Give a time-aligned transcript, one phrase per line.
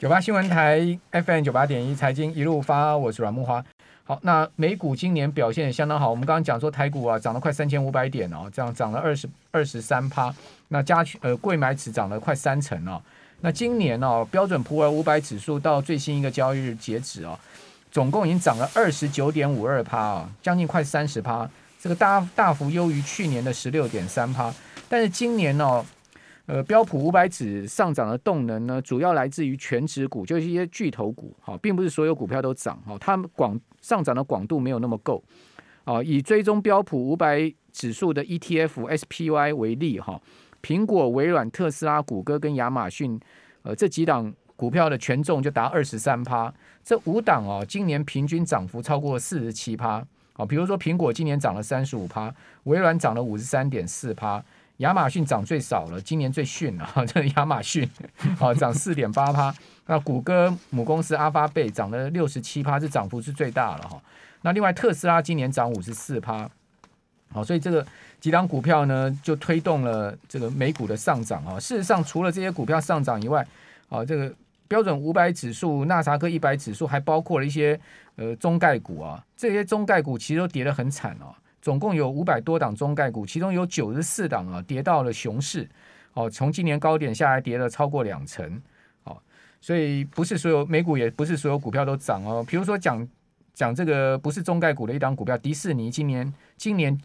[0.00, 3.62] 九八新闻台 FM 九八点一财经一路发，我是阮木花。
[4.04, 6.08] 好，那美股今年表现也相当好。
[6.08, 10.34] 我们刚刚讲说台股啊涨了快三千五百点哦，这样涨了二十二十三趴。
[10.68, 12.98] 那加权呃柜买指涨了快三成哦。
[13.42, 17.38] 那今年哦标准普尔五百指数到最新一个交易日截止哦，
[17.92, 21.46] 总共已经涨了二十九点五二趴啊，将近快三十趴。
[21.78, 24.50] 这个大大幅优于去年的十六点三趴。
[24.88, 25.84] 但是今年哦。
[26.50, 35.22] 呃，标普五百指上涨的动能呢，主要来自于权值股，就是一些巨头股，哈，并不是所有股票都涨，哈，它们广上涨的广度没有那么够，
[35.84, 40.20] 啊，以追踪标普五百指数的 ETF SPY 为例，哈，
[40.60, 43.20] 苹果、微软、特斯拉、谷歌跟亚马逊，
[43.62, 54.42] 呃，这几档股票的权重就达二十三趴，这五档哦，今年平均涨幅超过四十七趴，啊，比如说苹果今年涨了三十五趴，微软涨了五十三点四趴。
[54.80, 57.88] 亚马逊涨最少了，今年最逊了， 这是亚马逊，
[58.38, 59.54] 啊，涨四点八趴。
[59.86, 64.00] 那谷歌母公司阿发贝涨了六十七趴，这涨幅是最大了哈。
[64.42, 66.48] 那另外特斯拉今年涨五十四趴，
[67.30, 67.86] 好，所以这个
[68.20, 71.60] 几档股票呢，就推动了这个美股的上涨啊。
[71.60, 73.46] 事实上，除了这些股票上涨以外，
[73.90, 74.32] 啊，这个
[74.66, 77.78] 标准五百指数、纳萨克一百指数，还包括了一些
[78.16, 81.34] 呃中概股啊，这些中概股其实都跌得很惨哦。
[81.62, 85.68] 总共有五百多档中概股，其中有九十四档啊跌到了熊市，
[86.14, 88.60] 哦，从今年高点下来跌了超过两成，
[89.04, 89.16] 哦，
[89.60, 92.44] 所以不是所有美股也不是所有股票都涨哦。
[92.48, 93.06] 比如说讲
[93.52, 96.98] 讲这个不是中概股的一档股票，迪士尼今年今年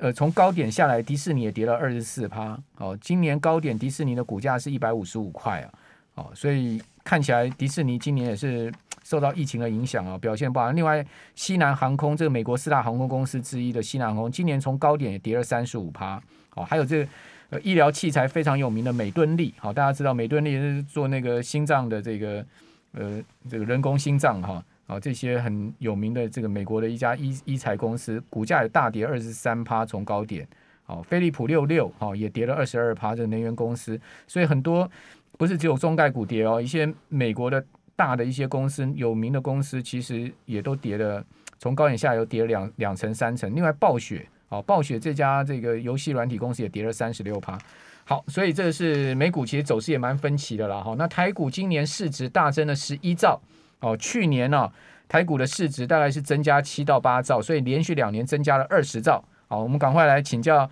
[0.00, 5.72] 呃从高点下来，迪士尼也跌了二十四趴，哦，今年高点迪士尼的股价是一百五十五块啊，
[6.14, 8.72] 哦，所以看起来迪士尼今年也是。
[9.04, 10.70] 受到疫情的影响啊，表现不好。
[10.72, 16.22] 另外，西南航空这个美国四大航空公司之一的西南航空，今年从高点也跌了三十五趴。
[16.50, 17.08] 好，还有这个
[17.50, 22.44] 呃医疗器材非常有名的美敦力，好，大家知道美敦力是做那个心脏的这个
[22.92, 30.46] 呃这个人工心脏哈，啊这些很有名的这个美国的一家医医材公司，股价也大跌二十三趴，从高点。
[30.84, 34.90] 好，飞利浦六六好也跌了二十二趴，这能源公司，所以很多
[35.38, 37.64] 不是只有中概股跌哦，一些美国的。
[37.94, 41.24] 大的一些公司，有名的公司，其实也都跌了，
[41.58, 43.54] 从高点下游跌了两两成三成。
[43.54, 47.58] 另外，暴雪哦，暴雪这家这个游戏软体公司也跌了三十六趴。
[48.04, 50.94] 好，所以这是美股，其实走势也蛮分歧的了哈。
[50.98, 53.40] 那台股今年市值大增了十一兆
[53.80, 54.70] 哦，去年呢、
[55.08, 59.22] 台股的市值大概是增加七到八兆，所以连续两年增加了二十兆。
[59.48, 60.68] 好，我们赶快来请教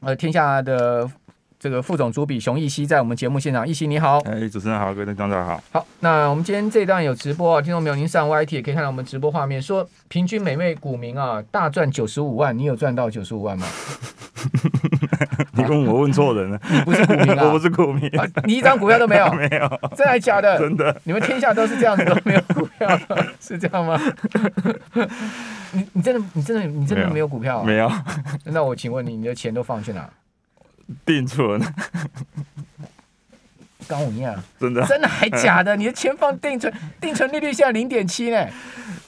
[0.00, 1.10] 呃天下的。
[1.58, 5.62] 这个副总主笔熊一希在我们节目现场，一希你好，哎，主持人好，各位听众好。
[5.72, 13.66] 好，那我们今天这一段有直播啊，听众朋友您上 YT 也可以看到我们直播画面，说平均每位股民啊大赚九十五万，你有赚到九十五万吗？
[15.52, 20.58] 你问我问错人了，你不是股民啊， 我不是股民，啊、你一张股票都没有， 没有，真的假的？
[20.58, 22.86] 真的，你们天下都是这样子，都没有股票，
[23.40, 23.98] 是这样吗？
[25.72, 27.64] 你你真的你真的你真的没有股票、啊？
[27.64, 27.90] 没有。
[28.44, 30.06] 那我请问你，你的钱都放去哪？
[31.04, 31.60] 定存，
[33.88, 35.74] 刚我一样，真的，真的还假的？
[35.76, 38.46] 你的钱放定存，定存利率现在零点七呢？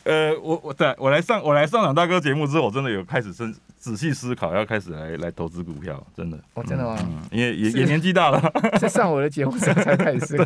[0.04, 6.38] 呃，我我在我来上我来上场大哥节目之后，我真的有开始深仔细思考，要开始来来投资股票，真的。
[6.54, 6.96] 哦，真的吗？
[7.02, 8.40] 嗯、因为也也年纪大了，
[8.80, 10.44] 在上我的节目之后才开始思考。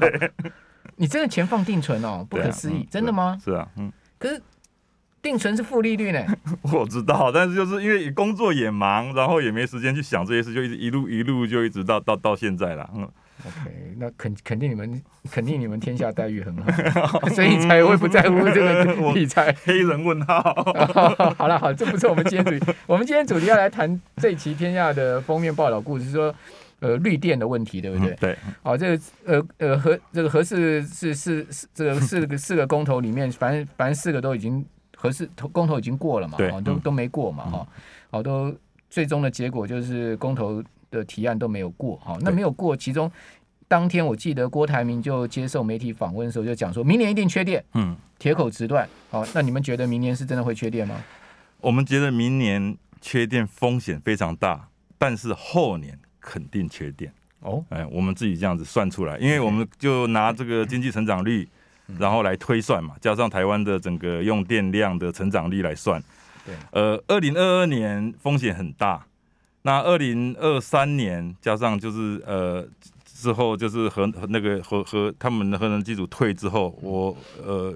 [0.96, 2.26] 你真的钱放定存哦？
[2.28, 3.38] 不可思议，啊嗯、真的吗？
[3.44, 3.92] 是啊，嗯。
[4.18, 4.42] 可是。
[5.22, 6.26] 定存是负利率呢，
[6.74, 12.90] 我知道，但是就是因为工作也忙，然后也没时间去想这些事，就一直一路一路就一直到到到现在了。
[12.92, 13.08] 嗯
[13.46, 15.00] ，OK，那肯肯定你们
[15.30, 16.56] 肯定你们天下待遇很
[16.92, 19.54] 好，所以才会不在乎这个理财。
[19.64, 20.42] 黑人问号。
[21.38, 26.34] 好了好，这不是我们今天主题，我们今天主题要来谈这一期天下的封面报道故事，说
[26.80, 28.10] 呃绿电的问题，对不对？
[28.10, 28.38] 嗯、对。
[28.64, 34.64] 好，这个呃呃核这个核四是是这个四个四个公投里面，反正反正四个都已经。
[35.02, 36.38] 核四投公投已经过了嘛？
[36.52, 37.44] 哦，都都没过嘛？
[37.50, 37.66] 哈、嗯，
[38.12, 38.54] 好，都
[38.88, 41.98] 最终的结果就是公投的提案都没有过。
[42.04, 43.10] 好，那没有过，其中
[43.66, 48.88] 当天我记得郭台铭就接受媒体访问的时候就讲说，明年一定缺电，嗯，铁口直断。
[49.10, 51.02] 好，那你们觉得明年是真的会缺电吗？
[51.60, 57.12] 我们觉得明年缺电风险非常大，但是后年肯定缺电。
[57.40, 61.48] 哦，哎，我们自己这样子算出来，因为我们就拿这个经济成长率。
[61.98, 66.02] 然后来推算嘛，加上台湾的整个用电量的成长率来算，
[66.46, 69.04] 对，呃，二零二二年风险很大，
[69.62, 72.66] 那二零二三年加上就是呃
[73.04, 77.74] 之后就是核那个核核他们的核能机组退之后，我呃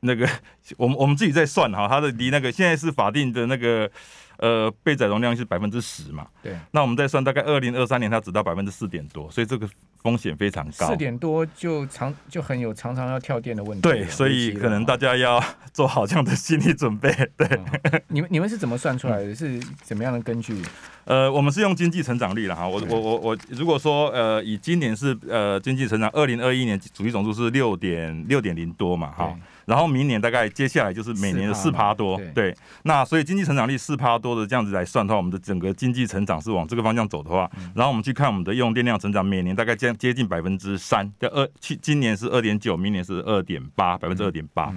[0.00, 0.28] 那个
[0.76, 3.90] 我们我们自己在算哈，它的离那个现在是法定的那个
[4.38, 9.68] 呃备载容量是百分之十嘛，对，那我们再算大概二零二三年它只到百分之四点多，所以这个
[10.02, 10.88] 风险非常高。
[10.88, 13.82] 四点多就常就很有常常要跳电的问题。
[13.82, 15.42] 对，所以可能大家要
[15.72, 17.12] 做好这样的心理准备。
[17.36, 19.34] 对，哦、你们你们是怎么算出来的？
[19.34, 20.60] 是怎么样的根据？
[21.04, 22.68] 呃，我们是用经济成长率了哈。
[22.68, 29.36] 我我我我，如果说呃，以今年是呃经济成长，二零二一年主力总数是六点六点零多嘛哈。
[29.68, 44.72] 然后明年大概接下来就是每年的四趴多，对，对，那所以经济成长率四趴多的这样子来算的话，我们的整个经济成长是往这个方向走的话，然后我们去看我们的用电量成长，每年大概将接近百分之三，就二去今年是二点九，明年是二点八，百分之二点八，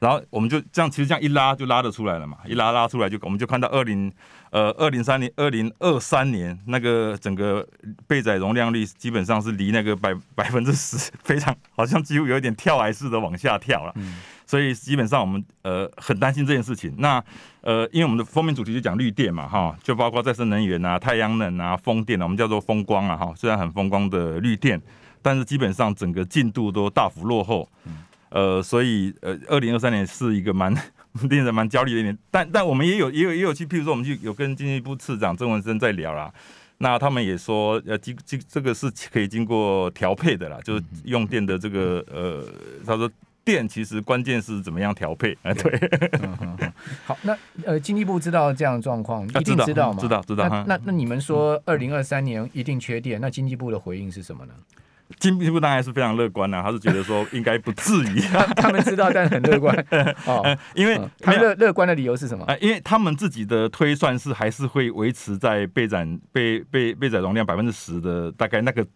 [0.00, 4.10] 然后我们就这样，其实这样一拉就拉得出来了嘛，一拉拉出来就我们就看到二零
[4.50, 7.66] 呃二零三年二零二三年那个整个
[8.06, 13.94] 备载容量率基本上是离那个百百分之十非常好像几乎有一点跳崖式的往下跳了。
[14.46, 16.92] 所以基本上我们呃很担心这件事情。
[16.98, 17.22] 那
[17.60, 24.80] 呃，因为我们的封面主题就讲绿电嘛，哈，就包括再生能源啊、太阳能啊、风电啊，我们叫做风光啊，哈，虽然很风光的绿电，
[25.20, 27.68] 但是基本上整个进度都大幅落后。
[28.30, 30.74] 呃，所以呃，二零二三年是一个蛮
[31.28, 32.16] 令人蛮焦虑的一年。
[32.30, 36.32] 但但我们也有也有也有去，譬如说我们去有跟经济部次长郑文生在聊啦，
[36.78, 42.44] 那他们也说呃，经经这个是可以经过调配的啦，就是用电的这个呃，
[42.86, 43.10] 他说。
[43.42, 45.36] 电其实关键是怎么样调配？
[45.42, 46.70] 哎，对， 对
[47.06, 49.98] 好，那呃，经济部知道这样的状况，一定知道吗？
[49.98, 50.46] 知道，知道。
[50.46, 54.52] 那那那你们说二零二三年一定缺电，那经济部的回应是什么呢？
[55.18, 58.20] 经济部当然是非常乐观啊，他是觉得说 应该不至于。
[58.56, 59.74] 他们知道，但是很乐观。
[60.26, 62.46] 哦，因为他乐乐观的理由是什么？
[62.60, 68.86] 因为他们自己的推算是还是会维持在备载备备备载容量百分之十的大概那个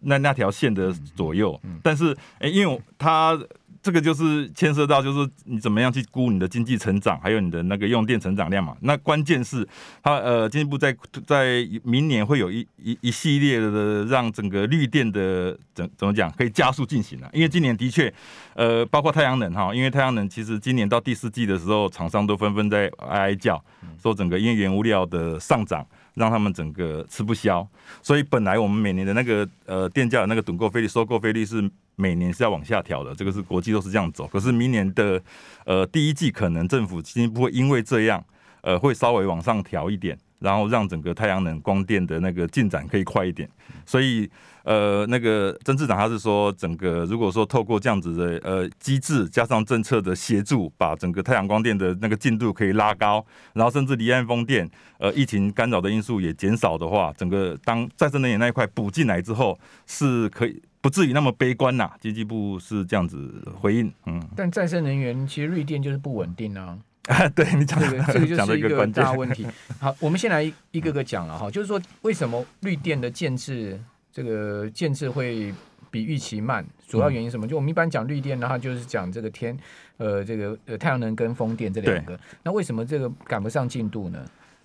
[0.00, 1.60] 那那条线的左右。
[1.82, 3.38] 但是，哎，因为他。
[3.82, 8.76] 这个就是牵涉到，就是你怎么样去估你的经济成长，还有你的那个用电成长量嘛。
[8.82, 9.66] 那关键是
[10.02, 10.94] 它呃，经济部在
[11.26, 17.30] 在明年会有一一一系列的让整个绿电的怎怎么讲可以加速进行了。
[17.32, 18.12] 因为今年的确
[18.54, 23.62] 呃，包括太阳能哈，因为太阳能其实今年到第四季的时候，厂商都纷纷在哀哀叫，
[24.02, 25.86] 说整个因为原物料的上涨。
[26.14, 27.66] 让他们整个吃不消，
[28.02, 31.62] 所以本来我们每年的那个呃电价的那个趸购费率、收购费率是
[32.00, 34.26] 每年是要往下调的，这个是国际都是这样走。
[34.26, 35.22] 可是明年的
[35.66, 38.24] 呃第一季可能政府经济部会因为这样
[38.62, 43.48] 呃会稍微往上调一点，然后让整个太阳能光电的那个进展可以快一点，
[43.84, 44.30] 所以。
[44.62, 53.24] 呃，那个曾次长他是说，整个如果说透过这样子的呃机制，加上政策的协助，把整个太阳光电的那个进度可以拉高，
[53.54, 61.90] 然后甚至离岸风电，呃，疫情干扰的因素也减少的话，整个当再生能源那一块补进来之后，是可以不至于那么悲观呐。
[62.00, 64.22] 经济部是这样子回应，嗯。
[64.36, 66.78] 但再生能源其实绿电就是不稳定啊。
[67.08, 69.46] 啊，对你 讲的、这个，这个就是一个大问题。
[69.80, 73.80] 好，我们先来一个个讲了哈，就是说为什么绿电的建制。
[74.12, 75.54] 这个建制会
[75.88, 77.46] 比预期慢，主要原因什么？
[77.46, 79.56] 就我们一般讲绿电的话，就是讲这个天，
[79.98, 82.18] 呃，这个呃太阳能跟风电这两个。
[82.42, 84.18] 那为什么这个赶不上进度呢？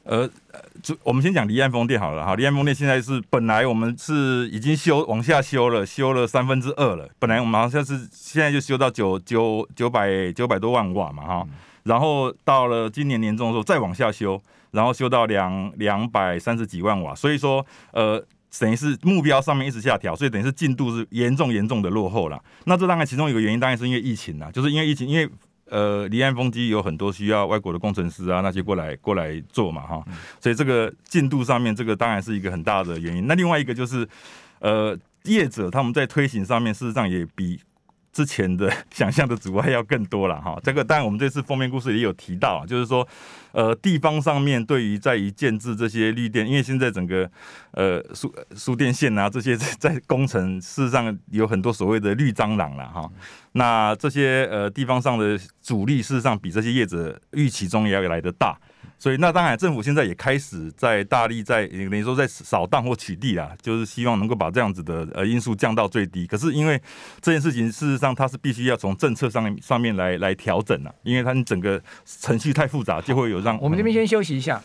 [0.06, 0.30] 呃，
[0.82, 2.36] 就我们先讲离岸风电好了哈。
[2.36, 7.10] 离岸风电现在是本来我们是已经修往下修了，修了三分之二了。
[7.20, 11.48] 本来我们好像是现在就修到九九九百九百多万瓦嘛哈。
[11.84, 14.42] 然后到了今年年中的时候再往下修，
[14.72, 17.14] 然后修到两两百三十几万瓦。
[17.14, 18.26] 所以说呃。
[18.58, 22.42] 等于是目标上面一直下调，所以等于是进度是严重严重的落后了。
[22.64, 25.30] 那这当然其中一个原因，当然是因为疫情啦，就是因为疫情，因为
[25.70, 30.06] 呃离岸风机有很多需要外国的工程师啊那些过来过来做嘛哈，
[30.40, 33.28] 所以这个进度上面这个当然是一个很大的原因。
[33.28, 34.08] 那另外一个就是
[34.60, 37.60] 呃业者他们在推行上面事实上也比。
[38.16, 43.06] 之前的想象的阻碍要更多了哈，这个当然我们这次封面故事也有提到，就是说，
[43.52, 47.30] 呃，地方上面对于在于建置这些绿电，因为现在整个
[47.72, 53.12] 呃输输电线啊这些在 工程，事实上有很多所谓的绿蟑螂了哈，
[53.52, 58.58] 那这些呃地方上的阻力事实上比这些业者预期中也要来得大。
[58.98, 66.26] 所以，那当然，政府现在也开始在大力在等于说在扫荡或取缔啊，就是希望能够把这样子的呃因素降到最低。
[66.26, 66.82] 可是，因为
[67.22, 74.62] 这件事情事实上它是必须要从政策上上面来来调整啊，因为它整个程序太复杂，就会有让我们这边先休息一下。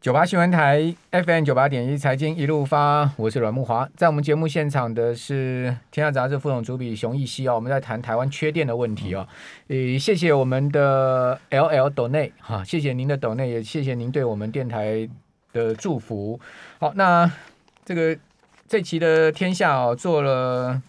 [0.00, 9.26] 九八新闻台 FM 九八点一财经一路发，我是阮木华，在我们节目现场的是《天下杂志》副总主笔熊毅希哦，我们在谈台湾缺电的问题哦。
[9.66, 15.08] 呃，谢谢我们的 LL 斗内哈，谢谢您的斗内，也谢谢您对我们电台
[15.52, 16.38] 的祝福。
[16.78, 17.28] 好，那
[17.84, 18.16] 这个
[18.68, 20.80] 这期的天下哦，做了。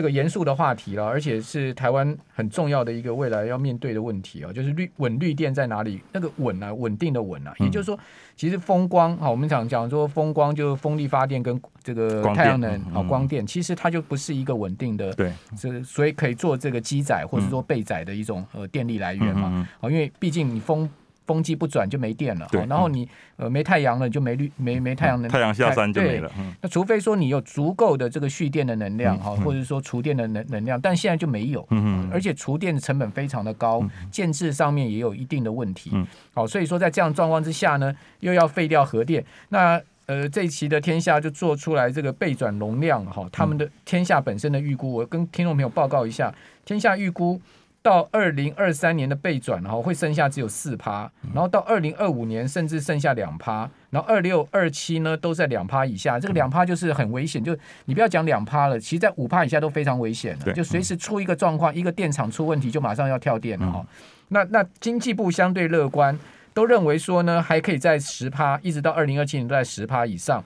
[0.00, 6.00] 这个严肃的话题了，而且是台湾很重要的一个未来要面对的问题啊，就是绿稳绿电在哪里？
[6.10, 7.98] 那个稳啊，稳定的稳啊，也就是说，
[8.34, 20.88] 其实风光啊，我们讲讲说风光就是风力发电跟这个太阳能啊光电，其实它就不是一个稳定的，对，是所以可以做这个机载或者说备载的一种呃电力来源嘛，啊，因为毕竟你风。
[21.30, 26.28] 风机不转就没电了，对，然后你呃没太阳了就没绿没没太阳能，太阳下山就没了。
[26.60, 31.64] 那除非说你有足够的这个蓄电的能量哈，或者说储电的能能量，但现在就没有，
[32.10, 35.92] 而且储电的成本非常的高，建制上面也有一定的问题，
[36.34, 46.34] 好，所以说在这样状况之下呢，又要废掉核电，那呃这一期的天下就做出来这个备转容量哈，他们的天下本身的预估，我跟听众朋友报告一下，
[46.64, 47.40] 天下预估。
[47.82, 57.56] 到二零二三年的背转哈会剩下只有四趴，然后到二零二五年甚至剩下两趴，然后二六二七呢都在两趴以下，这个两趴就是很危险，就
[57.86, 63.86] 你不要讲两趴了，其实在五趴以下都非常危险了，就随时出一个状况，一个电厂出问题就马上要跳电了哈。
[64.28, 66.18] 那那经济部相对乐观，
[66.52, 70.44] 都认为说呢还可以在十趴，一直到二零二七年都在十趴以上，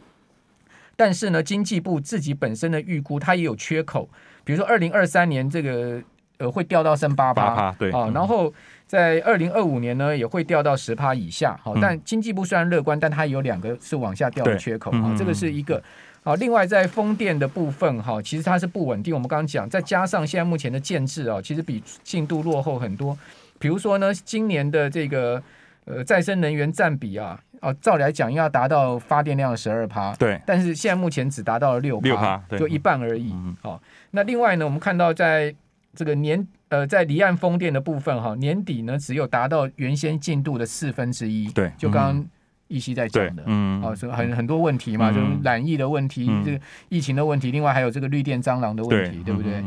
[0.95, 4.09] 但是呢经济部自己本身的预估它也有缺口，
[4.45, 6.01] 比如说二零二三年这个。
[6.39, 8.53] 呃，会掉到剩八趴，对啊，然后
[8.87, 11.59] 在二零二五年呢，也会掉到十趴以下。
[11.63, 15.83] 好，但经济部虽然乐观，但它有两个是往下掉的缺口啊，这个是一个。
[16.25, 19.13] 好，另外在风电的部分哈，其实它是不稳定。
[19.13, 23.17] 我们刚刚讲，再加上现在目前的建制啊，其实比进度落后很多。
[23.59, 25.43] 比如说呢，今年的这个
[25.85, 33.35] 呃再生能源占比啊，哦，照理来讲要达到发电量的十二趴，对，但是现在目前只达到了六趴，就一半而已。
[33.61, 33.79] 好，
[34.13, 35.55] 那另外呢，我们看到在
[35.95, 41.51] 这个年呃，在离岸风电的部分哈，年底呢只有达到原先进度的四分之一。
[41.53, 42.27] 对，就刚刚
[42.69, 49.63] 奕希在讲的，嗯，啊，是很很多问题嘛，就是染疫的问题，这个疫情的问题，另外还有这个绿电蟑螂的问题，对不对？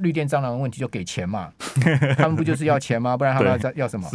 [0.00, 1.50] 绿电蟑螂的问题就给钱嘛，
[2.18, 3.16] 他们不就是要钱吗？
[3.16, 4.06] 不然他们要要什么？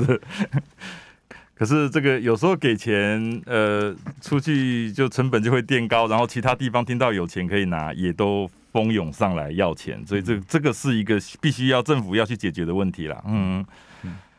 [1.66, 1.74] 是。
[1.74, 8.50] 可是这个有时候给钱，呃，出去就成本就会垫高，然后其他地方听到有钱可以拿，也都。
[8.74, 13.24] 蜂拥上来要钱，所以这这个是一个必须要政府要去解决的问题啦。
[13.28, 13.64] 嗯，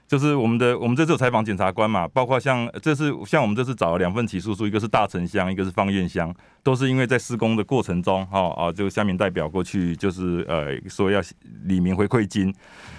[0.06, 11.20] 就是我们的我们这次有采访检察官嘛，包括像这次像我们这次找了两份起诉书，一个是大城乡，一个是方苑乡，都是因为在施工的过程中，哈啊，就乡民代表过去就是呃说要
[11.64, 12.54] 李明回馈金。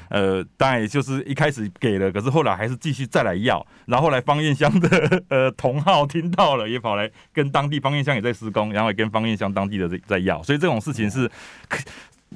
[0.08, 11.30] 呃，当然也就是一开始给了，可是后来还是继续再来要，然后后来方苑乡的呃同号听到了，也跑来跟当地方苑乡也在施工，然后也跟方苑乡当地的在在要，所以这种事情是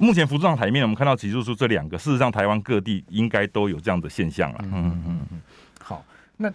[0.00, 0.82] 目前浮上台面。
[0.82, 4.58] 我们看到起诉书这两个，事实上台湾各地应该都有这样的现象了。
[4.62, 5.40] 嗯嗯嗯嗯。
[5.80, 6.04] 好，
[6.38, 6.52] 那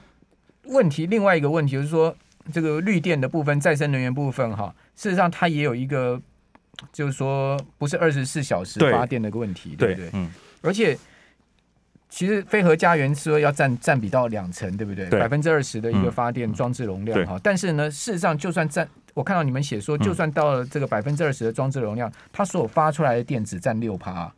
[0.63, 2.15] 问题另外一个问题就是说，
[2.51, 6.19] 这个绿电的部分、再生能源部分，哈，事实上它也有一个，
[6.91, 10.19] 就是说不是二十四小时发电的一个问题，对，对不对？
[10.19, 10.31] 嗯。
[10.61, 10.97] 而且，
[12.09, 15.07] 其实飞核家园说要占占比到两成，对不对？
[15.09, 17.39] 百分之二十的一个发电装置容量哈。
[17.43, 24.31] 但是呢，事实上就算占，我看到你们写说，就算到了这个百分之二十的装置容量，它所发出来的电只占六趴。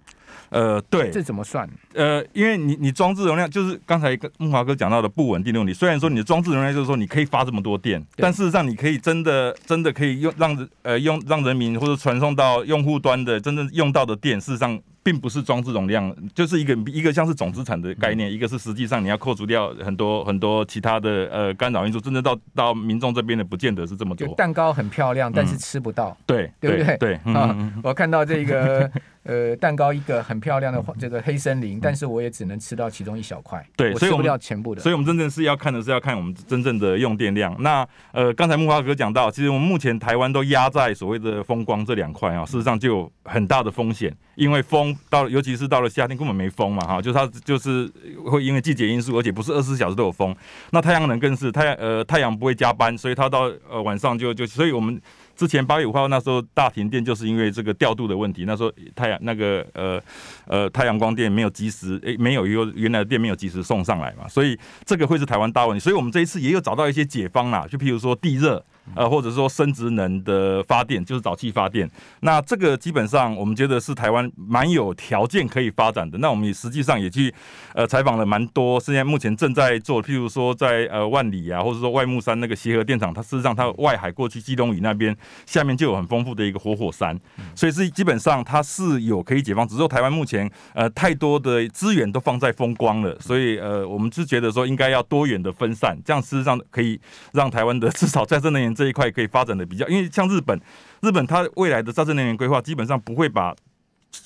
[0.50, 1.68] 呃，对，这怎么算？
[1.94, 5.74] 呃，因为你你装置容量就是刚才木华哥讲到的不稳定的问题。
[5.74, 14.80] 虽然说你的装置容量就是说你可以发这么多电，但事实上你可以真的真的可以用让呃用让人民或者传送到用户端的真正用到的电，事实上。
[15.08, 24.28] 并不是装置容量，就是一个一个像是总资产的概念，嗯、一个是实际上你要扣除掉很多很多其他的呃干扰因素，真正到到民众这边的不见得是这么多。
[24.36, 26.98] 蛋糕很漂亮，但是吃不到，嗯、对对不对？
[26.98, 28.92] 对，啊，嗯、我看到这个。
[29.28, 34.82] 呃，蛋糕一个很漂亮的这个黑森林，但是我也只能吃到其中一小块，对，我吃不掉全部的。
[34.82, 37.54] 所以我们真正是要看的是要看我们真正的用电量。
[37.62, 47.92] 那呃，刚才慕驊哥讲到，其实我们目前台湾都压在所谓的风光这两块啊，事实上就有很大的风险，因为风到尤其是到了夏天根本没风嘛哈，就是它就是
[48.26, 50.34] 会因为季节因素，而且不是二十四小时都有风。
[50.72, 55.02] 那太阳能更是太阳呃太阳不会加班，所以它到呃晚上就就所以我们。
[55.38, 58.44] 之前八月五号那时候大停电，就是因为这个调度的问题。
[58.46, 60.02] 那时候太阳那个呃
[60.48, 65.80] 呃太阳光电没有及时诶、没有原原来的电没有及时送上来嘛，所以这个会是台湾大问题。
[65.80, 68.66] 所以我们这一次也有找到一些解方啦，就譬如说地热。
[68.96, 71.90] 呃，或者说生质能的发电就是沼气发电，
[72.22, 76.18] 那这个基本上我们觉得是台湾蛮有条件可以发展的。
[76.20, 77.34] 那我们也实际上也去
[77.74, 85.16] 呃采访了蛮多，现在目前正在做，譬如说在呃万里啊，或者说外木山那个协和电厂，它事实上它外海过去基隆屿那边
[85.46, 87.20] 下面就有很丰富的一个活火山，
[87.56, 97.00] 所以是基本上它是有可以解放，只是说台湾目前呃太多的资源都放在风光了，所以呃我们是觉得说应该要多元的分散，这样事实上可以
[97.34, 98.77] 让台湾的至少在这能源。
[98.78, 100.60] 这一块可以发展的比较，因为像日本，
[101.02, 103.56] 日本它未来的再生能源规划基本上不会把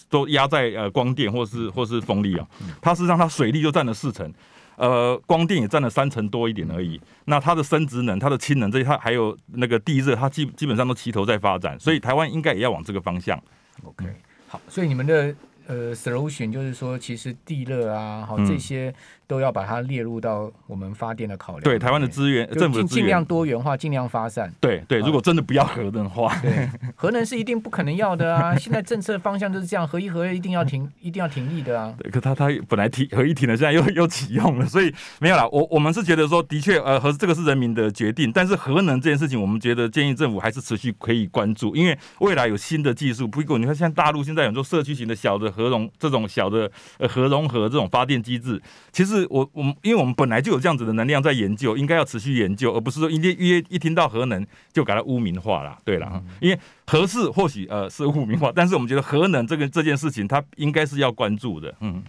[0.10, 2.46] 都压在呃光电或是或是风力啊，
[2.82, 4.32] 它实际上它水力就占了四成。
[4.78, 7.00] 呃，光电也占了三成多一点而已。
[7.26, 11.80] 那它的生殖能、它的氢能这些，它还有那个地热，它基基本上都齐头在发展。
[11.80, 13.40] 所以台湾应该也要往这个方向。
[13.84, 14.06] OK，
[14.48, 15.36] 好，所以你们的
[15.68, 18.94] 呃 solution 就是说，其实地热啊，好这些。
[19.32, 21.64] 都要把它列入到我们发电的考量。
[21.64, 24.54] 对，台湾的资源，政府尽量多元化，尽量发散。
[24.60, 28.54] 对对，如果真的不要核能的话，对，核能是一定不可能要的啊！
[28.58, 31.96] 现在政策方向就是这样，核一核二一定要停，一定要停利的啊。
[31.98, 35.48] 对，可他他本来停核一停了，现在又又启用了，所以没有啦。
[35.48, 43.26] 我我们是觉得说，的确，呃，核这个是人民的决定，但是核能这件事情，我们觉得建议政府还是持续可以关注，因为未来有新的技术。
[43.26, 50.02] 不过你看，像大陆现在很多社区型的小的核融，这种小的呃核融合这种发电机制，其实我我们因为。
[50.02, 54.44] 我们本来就有这样子的能量在研究，应该要持续研究，而不是说一一一听到核能
[54.74, 55.78] 就给它污名化了。
[55.86, 61.72] 对了，因为核是或许呃是污名化，但是我们觉得核能这个这件事情，它应该是要关注的。
[61.82, 62.02] 嗯，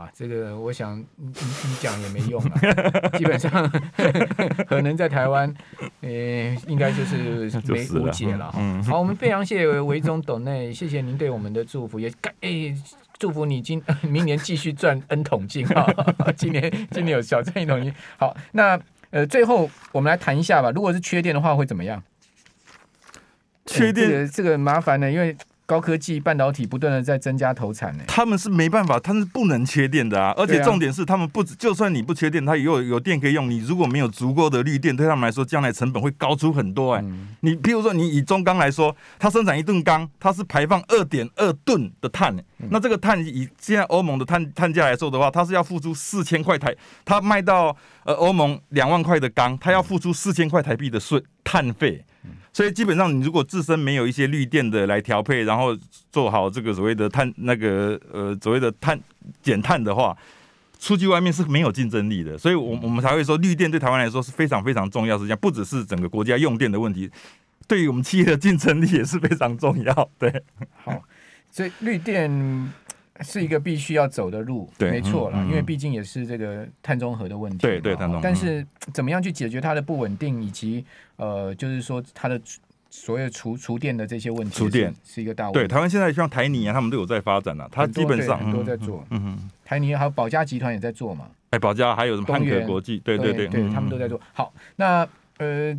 [0.00, 3.08] 好吧，这个我想你你讲也没用啊。
[3.18, 3.70] 基本上
[4.66, 5.52] 可能在台湾，
[6.00, 6.08] 呃，
[6.66, 8.50] 应该就是 没无解了。
[8.56, 12.74] 嗯，好，我们非常谢谢维中董内，谢谢您对我们的祝福，也感诶。
[13.18, 15.86] 祝福你今明年继续赚 N 桶金啊！
[16.34, 17.92] 今年今年有小赚一桶金。
[18.16, 18.80] 好，那
[19.10, 20.70] 呃，最后我们来谈一下吧。
[20.70, 22.02] 如果是缺电的话，会怎么样？
[23.66, 25.36] 缺电、呃、这个、这个麻烦呢，因为。
[25.70, 30.34] 高科技半导体不断的在增加投产呢，他们是没办法，他们是不能缺电的啊！
[30.36, 33.48] 而且重点是，他们不就算你不缺电，它也有有电可以用。
[33.48, 37.04] 你如果没有足够的绿电，对他们来说，将来成本会高出很多哎。
[37.42, 42.36] 你譬如说，你以中钢来说，它生产一吨钢，它是排放二点二吨的碳，
[42.70, 46.74] 那这个碳以现在欧盟的碳碳价来说的话，它是要付出四千块台，
[47.04, 52.04] 它卖到呃欧盟两万块的钢，它要付出四千块台币的税碳费。
[52.52, 55.76] 所以基本上，你如果自身没有一些绿电的来调配，然后
[56.10, 59.00] 做好这个所谓的碳那个呃所谓的碳
[59.40, 60.16] 减碳的话，
[60.78, 62.36] 出去外面是没有竞争力的。
[62.36, 65.16] 所以，我我们才会说，绿电对台湾来说是非常非常重要。
[65.16, 67.08] 实际上，不只是整个国家用电的问题，
[67.68, 70.10] 对于我们企业的竞争力也是非常重要。
[70.18, 70.42] 对，
[70.84, 71.02] 好，
[71.50, 72.72] 所以绿电。
[73.22, 77.58] 是一个必须要走的路，对，没错了，嗯嗯、因为毕竟也是这个碳中和的问题。
[77.58, 78.20] 对对，碳中和。
[78.22, 80.84] 但是怎么样去解决它的不稳定，以及
[81.16, 82.40] 呃，就是说它的
[82.88, 85.58] 所谓储储电的这些问题，储电是一个大问题。
[85.58, 89.04] 对，台湾现在像台泥啊，他们都有在发展了、啊，它基本上很多在做。
[89.10, 91.26] 嗯哼，台泥还有宝嘉集团也在做嘛？
[91.50, 92.98] 哎，宝佳还有什么汉可国际？
[92.98, 94.20] 对对对，对，他们都在做。
[94.32, 95.06] 好，那
[95.38, 95.78] 呃。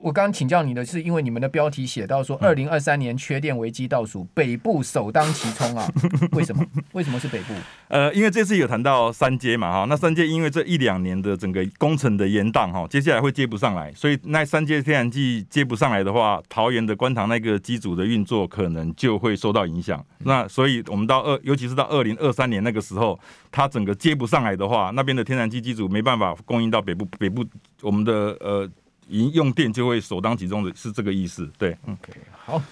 [0.00, 5.90] 我刚刚请教你的是，因为你们的标题写到说，二零二三年缺电危机倒数，北部首当其冲啊？
[6.32, 6.64] 为什么？
[6.92, 7.54] 为什么是北部？
[7.88, 20.04] 呃，因为这次有谈到三阶嘛，哈，那三阶因为这一两年的整个工程的延宕，哈，接下来会接不上来，所以那三阶天然气接不上来的话，桃园的观塘那个机组的运作可能就会受到影响。
[20.20, 23.18] 那所以我们到二，尤其是到二零二三年那个时候，
[23.50, 27.44] 它整个接不上来的话，那边的天然气机组没办法供应到北部，北部
[27.82, 28.68] 我们的呃。
[29.08, 31.76] 一用电就会首当其冲的是这个意思，对。
[31.86, 32.12] OK，
[32.44, 32.62] 好，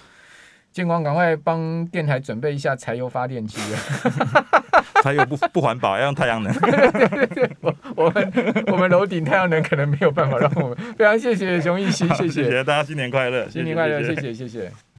[0.71, 3.59] 建光赶快帮电台准备一下柴油发电机
[5.03, 6.53] 柴油不不环保，要用太阳能。
[6.53, 10.77] 对 对对，我我们我们楼顶太阳能可能没有办法让我们。
[10.95, 14.33] 非常谢谢熊艺希，谢谢，大家新年快乐，新年快乐，谢谢。
[14.33, 14.71] 谢谢